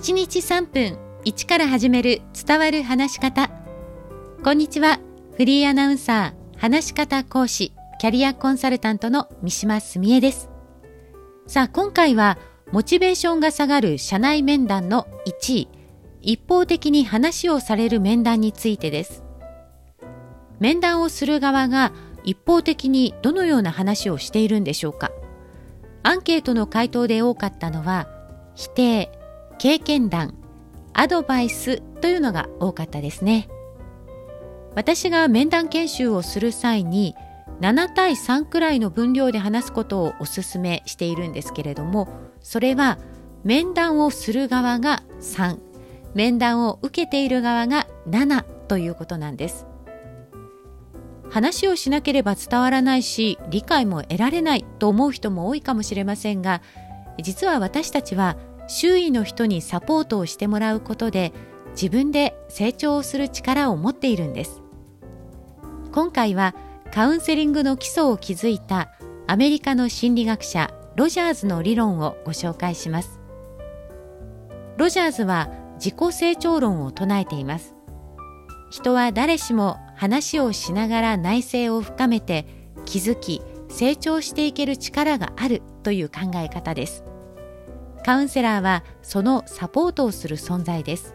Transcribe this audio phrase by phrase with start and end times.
[0.00, 3.50] 1日3分1から始める伝わる話し方。
[4.42, 4.98] こんにちは
[5.36, 10.48] フリーアナウンサー話し方講師キャリアコンサルタントの三島澄江です。
[11.46, 12.38] さあ今回は
[12.72, 15.68] モチベーションが下がる社内面談の1位
[16.22, 19.22] 一方的に話をされる面談についてです。
[20.60, 21.92] 面談をする側が
[22.24, 25.10] 一方的にどのような話をしているんでしょうか。
[26.02, 28.08] アンケートの回答で多かったのは
[28.54, 29.19] 否定
[29.60, 30.32] 経験談、
[30.94, 33.46] アドバイスというのが多かったですね。
[34.74, 37.14] 私が面談研修をする際に
[37.60, 42.08] 7対3くらいの分量で話すことをお勧めしているんですけれども
[42.40, 42.98] それは
[43.44, 45.58] 面談をする側が3
[46.14, 49.66] 面談を受けている側が7ということなんです
[51.28, 56.62] 話をしなければ伝わらないし理解も得られないと思う人も多いかもしれませんが
[57.20, 58.36] 実は私たちは
[58.72, 61.32] 周囲の人にサポートをしてもらうことで
[61.72, 64.62] 自分で成長をする力を持っているんです。
[65.90, 66.54] 今回は
[66.94, 68.92] カウンセリングの基礎を築いた
[69.26, 73.18] アメリカの心理学者ロジャーズの理論をご紹介します。
[74.76, 77.74] ロジャーズは自己成長論を唱えています。
[78.70, 82.46] 人は誰しも話をしながら内省を深めて
[82.84, 87.09] 気づき成長していける力があるという考え方です。
[88.04, 91.14] カウンセラーはそのサポートをする存在です。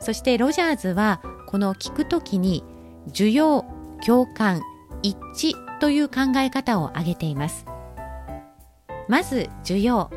[0.00, 2.64] そしてロジャーズはこの聞くときに
[3.08, 3.64] 受容
[4.04, 4.62] 共感
[5.02, 7.66] 一致という考え方を挙げています。
[9.08, 10.10] まず受容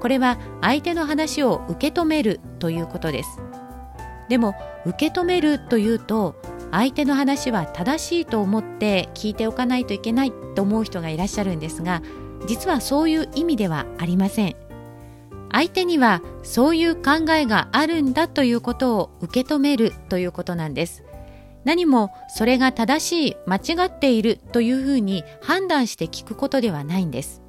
[0.00, 3.38] これは相手の話を受け止めるということです。
[4.28, 6.34] でも受け止めるというと
[6.70, 12.02] 相手の話は正しいと思って聞いておかないといけないと思う人がいらっしゃるんですが
[12.46, 14.56] 実はそういう意味ではありません。
[15.52, 21.04] 相手にはそういう考えがあるんだということを受け止めるということなんです。
[21.64, 27.42] 何もそれが正しい間違っているというふうに判断して聞くことではないんです。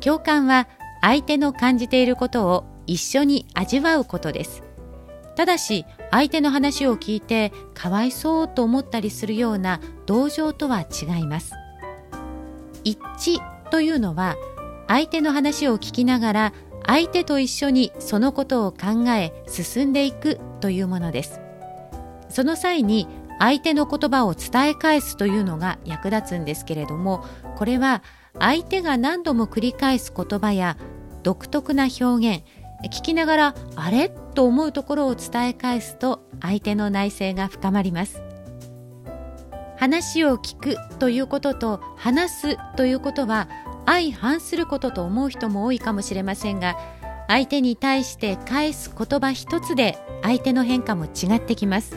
[0.00, 0.68] 共感は
[1.00, 4.62] 相手の感じていることを一緒に味わうことです。
[5.34, 11.52] ただし相手の話を聞いてかわいそうと思ったりするような同情とは違います。
[12.84, 13.40] 一致
[13.72, 14.36] というのは
[14.86, 16.52] 相手の話を聞きながら
[16.86, 21.40] 相手と一緒にそのことを考え進んでいくというものです。
[22.28, 27.24] その際に相手の言葉を伝え返すというのが役立つんですけれども
[27.56, 28.02] これは
[28.38, 30.76] 相手が何度も繰り返す言葉や
[31.22, 32.44] 独特な表現
[32.84, 34.10] 聞きながらあれ？
[34.34, 38.22] と思うところを伝え返すと相手の内省が深まります。
[39.82, 43.48] 話を聞くということと話すということは
[43.84, 46.78] 相反することと思う人も多いかもしれませんが
[47.26, 51.96] 相手に対して返す言葉一つで相手の変化も違ってきます。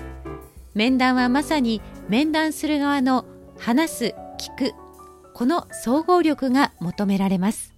[0.74, 1.80] 面談はまさに
[2.10, 3.24] 面談する側の
[3.60, 4.74] 話す聞く
[5.36, 7.75] この総合力が求められます。